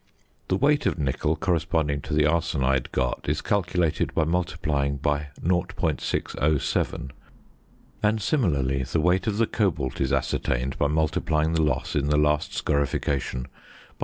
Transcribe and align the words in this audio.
The 0.47 0.55
weight 0.57 0.87
of 0.87 0.97
nickel 0.97 1.35
corresponding 1.35 2.01
to 2.01 2.13
the 2.15 2.23
arsenide 2.25 2.91
got 2.91 3.29
is 3.29 3.43
calculated 3.43 4.15
by 4.15 4.23
multiplying 4.23 4.97
by 4.97 5.27
0.607; 5.39 7.11
and, 8.01 8.19
similarly, 8.19 8.81
the 8.81 8.99
weight 8.99 9.27
of 9.27 9.37
the 9.37 9.45
cobalt 9.45 10.01
is 10.01 10.11
ascertained 10.11 10.79
by 10.79 10.87
multiplying 10.87 11.53
the 11.53 11.61
loss 11.61 11.95
in 11.95 12.07
the 12.07 12.17
last 12.17 12.51
scorification 12.53 13.43
by 13.43 13.99
0. 13.99 13.99